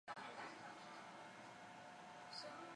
[0.03, 0.23] 是否需
[2.47, 2.59] 要簽證